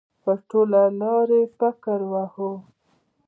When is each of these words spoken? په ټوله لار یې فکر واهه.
په 0.23 0.31
ټوله 0.49 0.81
لار 0.99 1.27
یې 1.37 1.43
فکر 1.57 1.99
واهه. 2.11 2.51